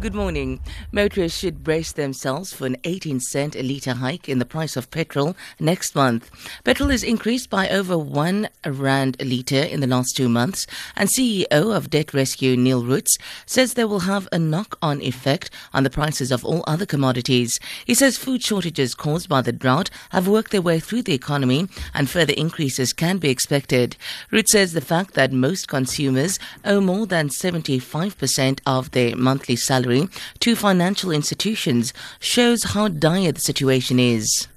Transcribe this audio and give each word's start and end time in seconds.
Good 0.00 0.14
morning. 0.14 0.60
Motorists 0.90 1.38
should 1.38 1.62
brace 1.62 1.92
themselves 1.92 2.52
for 2.52 2.66
an 2.66 2.76
18 2.82 3.20
cent 3.20 3.54
a 3.54 3.62
litre 3.62 3.94
hike 3.94 4.28
in 4.28 4.40
the 4.40 4.44
price 4.44 4.76
of 4.76 4.90
petrol 4.90 5.36
next 5.60 5.94
month. 5.94 6.30
Petrol 6.64 6.88
has 6.88 7.04
increased 7.04 7.48
by 7.48 7.68
over 7.68 7.96
1 7.96 8.48
rand 8.66 9.16
a 9.20 9.24
litre 9.24 9.62
in 9.62 9.80
the 9.80 9.86
last 9.86 10.16
two 10.16 10.28
months, 10.28 10.66
and 10.96 11.08
CEO 11.08 11.46
of 11.74 11.90
Debt 11.90 12.12
Rescue 12.12 12.56
Neil 12.56 12.84
Roets 12.84 13.16
says 13.46 13.74
they 13.74 13.84
will 13.84 14.00
have 14.00 14.28
a 14.32 14.38
knock-on 14.38 15.00
effect 15.00 15.50
on 15.72 15.84
the 15.84 15.90
prices 15.90 16.32
of 16.32 16.44
all 16.44 16.64
other 16.66 16.86
commodities. 16.86 17.60
He 17.86 17.94
says 17.94 18.16
food 18.16 18.42
shortages 18.42 18.94
caused 18.96 19.28
by 19.28 19.42
the 19.42 19.52
drought 19.52 19.90
have 20.10 20.26
worked 20.26 20.50
their 20.50 20.62
way 20.62 20.80
through 20.80 21.02
the 21.02 21.14
economy 21.14 21.68
and 21.94 22.10
further 22.10 22.34
increases 22.36 22.92
can 22.92 23.18
be 23.18 23.30
expected. 23.30 23.96
Roets 24.32 24.52
says 24.52 24.72
the 24.72 24.80
fact 24.80 25.14
that 25.14 25.32
most 25.32 25.68
consumers 25.68 26.40
owe 26.64 26.80
more 26.80 27.06
than 27.06 27.28
75% 27.28 28.60
of 28.66 28.90
their 28.90 29.14
monthly 29.14 29.54
salary 29.54 29.83
salary 29.84 30.08
to 30.40 30.56
financial 30.56 31.10
institutions 31.10 31.92
shows 32.18 32.72
how 32.72 32.88
dire 32.88 33.32
the 33.32 33.40
situation 33.40 33.98
is. 33.98 34.48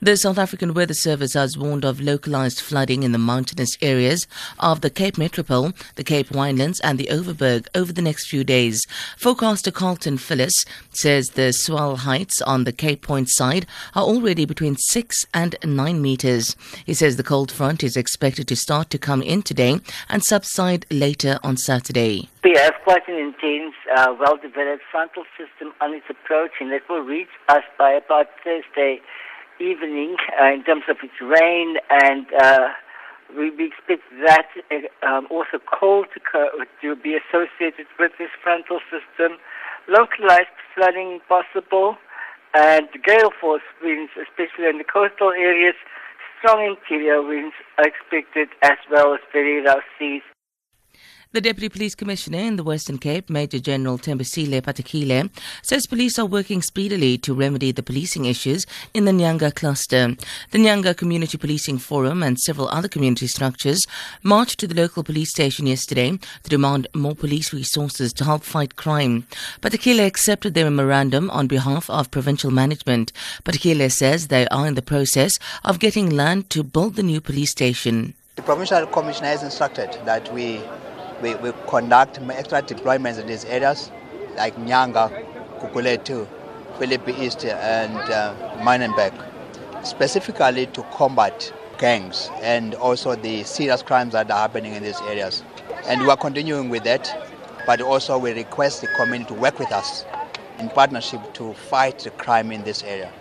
The 0.00 0.16
South 0.16 0.38
African 0.38 0.74
Weather 0.74 0.94
Service 0.94 1.34
has 1.34 1.58
warned 1.58 1.84
of 1.84 2.00
localized 2.00 2.60
flooding 2.60 3.02
in 3.02 3.10
the 3.10 3.18
mountainous 3.18 3.76
areas 3.82 4.28
of 4.60 4.80
the 4.80 4.90
Cape 4.90 5.18
Metropole, 5.18 5.72
the 5.96 6.04
Cape 6.04 6.28
Winelands, 6.28 6.78
and 6.84 6.98
the 6.98 7.08
Overberg 7.10 7.66
over 7.74 7.92
the 7.92 8.00
next 8.00 8.28
few 8.28 8.44
days. 8.44 8.86
Forecaster 9.16 9.72
Carlton 9.72 10.18
Phyllis 10.18 10.64
says 10.90 11.30
the 11.30 11.52
swell 11.52 11.96
heights 11.96 12.40
on 12.42 12.62
the 12.62 12.70
Cape 12.70 13.02
Point 13.02 13.28
side 13.28 13.66
are 13.96 14.04
already 14.04 14.44
between 14.44 14.76
6 14.76 15.26
and 15.34 15.56
9 15.64 16.00
meters. 16.00 16.54
He 16.86 16.94
says 16.94 17.16
the 17.16 17.24
cold 17.24 17.50
front 17.50 17.82
is 17.82 17.96
expected 17.96 18.46
to 18.46 18.56
start 18.56 18.90
to 18.90 18.98
come 18.98 19.20
in 19.20 19.42
today 19.42 19.80
and 20.08 20.22
subside 20.22 20.86
later 20.92 21.40
on 21.42 21.56
Saturday. 21.56 22.28
We 22.44 22.54
have 22.54 22.74
quite 22.84 23.08
an 23.08 23.16
intense, 23.16 23.74
uh, 23.96 24.14
well-developed 24.16 24.84
frontal 24.92 25.24
system 25.36 25.72
on 25.80 25.92
its 25.92 26.06
approach, 26.08 26.52
and 26.60 26.70
it 26.70 26.82
will 26.88 27.02
reach 27.02 27.26
us 27.48 27.64
by 27.76 27.90
about 27.90 28.28
Thursday 28.44 29.00
evening 29.60 30.16
uh, 30.40 30.52
in 30.52 30.64
terms 30.64 30.84
of 30.88 30.96
its 31.02 31.14
rain 31.20 31.76
and 31.90 32.26
uh, 32.40 32.68
we, 33.36 33.50
we 33.50 33.66
expect 33.66 34.02
that 34.24 34.48
uh, 34.70 35.06
um, 35.06 35.26
also 35.30 35.58
cold 35.68 36.06
to, 36.14 36.20
to 36.80 36.96
be 36.96 37.16
associated 37.16 37.86
with 37.98 38.12
this 38.18 38.30
frontal 38.42 38.80
system, 38.88 39.38
localized 39.88 40.54
flooding 40.74 41.20
possible, 41.28 41.96
and 42.54 42.88
gale 43.04 43.30
force 43.40 43.62
winds, 43.82 44.12
especially 44.16 44.68
in 44.68 44.78
the 44.78 44.84
coastal 44.84 45.30
areas, 45.30 45.74
strong 46.38 46.64
interior 46.64 47.22
winds 47.22 47.54
are 47.76 47.86
expected 47.86 48.48
as 48.62 48.78
well 48.90 49.14
as 49.14 49.20
very 49.32 49.62
rough 49.62 49.84
seas. 49.98 50.22
The 51.30 51.42
Deputy 51.42 51.68
Police 51.68 51.94
Commissioner 51.94 52.38
in 52.38 52.56
the 52.56 52.64
Western 52.64 52.96
Cape, 52.96 53.28
Major 53.28 53.58
General 53.58 53.98
Thembisile 53.98 54.62
Patekile, 54.62 55.28
says 55.60 55.86
police 55.86 56.18
are 56.18 56.24
working 56.24 56.62
speedily 56.62 57.18
to 57.18 57.34
remedy 57.34 57.70
the 57.70 57.82
policing 57.82 58.24
issues 58.24 58.64
in 58.94 59.04
the 59.04 59.12
Nyanga 59.12 59.54
cluster. 59.54 60.16
The 60.52 60.58
Nyanga 60.58 60.96
Community 60.96 61.36
Policing 61.36 61.80
Forum 61.80 62.22
and 62.22 62.40
several 62.40 62.70
other 62.70 62.88
community 62.88 63.26
structures 63.26 63.86
marched 64.22 64.58
to 64.60 64.66
the 64.66 64.74
local 64.74 65.04
police 65.04 65.28
station 65.28 65.66
yesterday 65.66 66.16
to 66.44 66.48
demand 66.48 66.86
more 66.94 67.14
police 67.14 67.52
resources 67.52 68.14
to 68.14 68.24
help 68.24 68.42
fight 68.42 68.76
crime. 68.76 69.26
Patekile 69.60 70.06
accepted 70.06 70.54
their 70.54 70.70
memorandum 70.70 71.28
on 71.28 71.46
behalf 71.46 71.90
of 71.90 72.10
provincial 72.10 72.50
management. 72.50 73.12
Patekile 73.44 73.92
says 73.92 74.28
they 74.28 74.48
are 74.48 74.66
in 74.66 74.76
the 74.76 74.80
process 74.80 75.38
of 75.62 75.78
getting 75.78 76.08
land 76.08 76.48
to 76.48 76.62
build 76.62 76.96
the 76.96 77.02
new 77.02 77.20
police 77.20 77.50
station. 77.50 78.14
The 78.36 78.42
provincial 78.42 78.86
commissioner 78.86 79.28
has 79.28 79.42
instructed 79.42 79.92
that 80.06 80.32
we 80.32 80.62
we, 81.22 81.34
we 81.36 81.52
conduct 81.66 82.18
extra 82.30 82.62
deployments 82.62 83.18
in 83.20 83.26
these 83.26 83.44
areas 83.44 83.90
like 84.36 84.54
Nyanga, 84.56 85.10
Gugulethu, 85.60 86.26
Philippi 86.78 87.12
East, 87.18 87.44
and 87.44 87.96
uh, 87.96 88.34
specifically 89.82 90.66
to 90.66 90.82
combat 90.92 91.52
gangs 91.78 92.30
and 92.40 92.74
also 92.74 93.14
the 93.14 93.42
serious 93.44 93.82
crimes 93.82 94.12
that 94.12 94.30
are 94.30 94.38
happening 94.38 94.74
in 94.74 94.82
these 94.82 95.00
areas. 95.02 95.42
And 95.86 96.02
we 96.02 96.10
are 96.10 96.16
continuing 96.16 96.68
with 96.68 96.84
that, 96.84 97.14
but 97.66 97.80
also 97.80 98.18
we 98.18 98.32
request 98.32 98.80
the 98.80 98.88
community 98.88 99.34
to 99.34 99.40
work 99.40 99.58
with 99.58 99.72
us 99.72 100.04
in 100.58 100.68
partnership 100.70 101.20
to 101.34 101.54
fight 101.54 102.00
the 102.00 102.10
crime 102.10 102.52
in 102.52 102.64
this 102.64 102.82
area. 102.82 103.12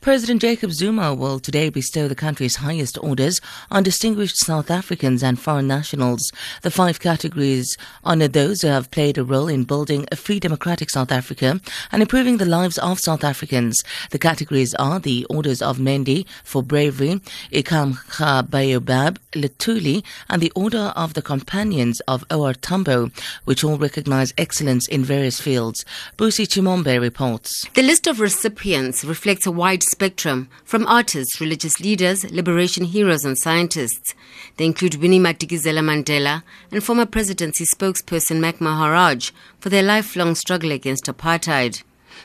President 0.00 0.40
Jacob 0.40 0.72
Zuma 0.72 1.12
will 1.12 1.38
today 1.38 1.68
bestow 1.68 2.08
the 2.08 2.14
country's 2.14 2.56
highest 2.56 2.96
orders 3.02 3.38
on 3.70 3.82
distinguished 3.82 4.38
South 4.38 4.70
Africans 4.70 5.22
and 5.22 5.38
foreign 5.38 5.66
nationals. 5.66 6.32
The 6.62 6.70
five 6.70 7.00
categories 7.00 7.76
honor 8.02 8.26
those 8.26 8.62
who 8.62 8.68
have 8.68 8.90
played 8.90 9.18
a 9.18 9.24
role 9.24 9.46
in 9.48 9.64
building 9.64 10.06
a 10.10 10.16
free 10.16 10.40
democratic 10.40 10.88
South 10.88 11.12
Africa 11.12 11.60
and 11.92 12.00
improving 12.00 12.38
the 12.38 12.46
lives 12.46 12.78
of 12.78 12.98
South 12.98 13.22
Africans. 13.22 13.78
The 14.10 14.18
categories 14.18 14.74
are 14.76 15.00
the 15.00 15.26
Orders 15.26 15.60
of 15.60 15.78
Mendi 15.78 16.24
for 16.44 16.62
bravery, 16.62 17.20
Ikam 17.52 17.98
Kha 18.08 18.48
Baobab, 18.48 19.18
Luthuli, 19.32 20.04
and 20.28 20.42
the 20.42 20.52
Order 20.54 20.92
of 20.96 21.14
the 21.14 21.22
Companions 21.22 22.00
of 22.08 22.24
OR 22.30 22.54
Tambo, 22.54 23.10
which 23.44 23.64
all 23.64 23.78
recognize 23.78 24.34
excellence 24.36 24.88
in 24.88 25.04
various 25.04 25.40
fields. 25.40 25.84
Busi 26.16 26.46
Chimombe 26.46 27.00
reports. 27.00 27.68
The 27.74 27.82
list 27.82 28.06
of 28.06 28.20
recipients 28.20 29.04
reflects 29.04 29.46
a 29.46 29.52
wide 29.52 29.82
spectrum, 29.82 30.48
from 30.64 30.86
artists, 30.86 31.40
religious 31.40 31.80
leaders, 31.80 32.30
liberation 32.30 32.84
heroes, 32.84 33.24
and 33.24 33.38
scientists. 33.38 34.14
They 34.56 34.66
include 34.66 34.96
Winnie 34.96 35.20
Madikizela 35.20 35.80
Mandela 35.80 36.42
and 36.70 36.82
former 36.82 37.06
presidency 37.06 37.64
spokesperson 37.64 38.40
Mac 38.40 38.60
Maharaj 38.60 39.30
for 39.58 39.68
their 39.68 39.82
lifelong 39.82 40.34
struggle 40.34 40.72
against 40.72 41.06
apartheid. 41.06 41.82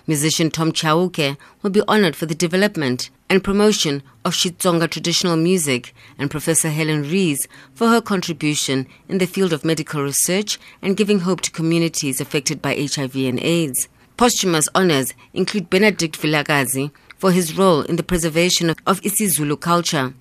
Musician 0.08 0.52
Tom 0.52 0.72
Chauke 0.72 1.38
will 1.62 1.70
be 1.70 1.82
honored 1.88 2.16
for 2.16 2.26
the 2.26 2.36
development 2.36 3.10
and 3.30 3.44
promotion 3.44 4.04
of 4.24 4.34
Xitsonga 4.34 4.90
traditional 4.90 5.36
music, 5.36 5.94
and 6.18 6.30
Professor 6.30 6.70
Helen 6.70 7.04
Rees 7.04 7.48
for 7.74 7.88
her 7.90 8.02
contribution 8.02 8.88
in 9.10 9.18
the 9.18 9.28
field 9.28 9.54
of 9.54 9.66
medical 9.66 10.02
research 10.02 10.60
and 10.82 10.98
giving 10.98 11.20
hope 11.20 11.42
to 11.42 11.52
communities 11.52 12.22
affected 12.22 12.62
by 12.62 12.76
HIV 12.76 13.16
and 13.16 13.40
AIDS. 13.40 13.88
Posthumous 14.18 14.70
honors 14.74 15.14
include 15.34 15.70
Benedict 15.70 16.20
Vilakazi 16.20 16.92
for 17.18 17.32
his 17.32 17.58
role 17.58 17.82
in 17.82 17.96
the 17.96 18.04
preservation 18.04 18.70
of, 18.70 18.78
of 18.86 19.02
isiZulu 19.02 19.60
culture. 19.60 20.14